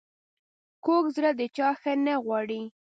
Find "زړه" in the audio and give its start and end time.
1.15-1.31